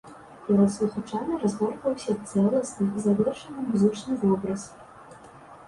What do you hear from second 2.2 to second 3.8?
цэласны, завершаны